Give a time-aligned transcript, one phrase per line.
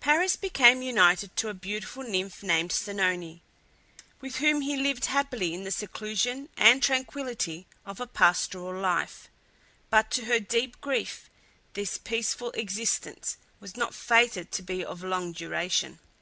[0.00, 3.40] Paris became united to a beautiful nymph named Oenone,
[4.20, 9.30] with whom he lived happily in the seclusion and tranquillity of a pastoral life;
[9.88, 11.30] but to her deep grief
[11.72, 15.98] this peaceful existence was not fated to be of long duration.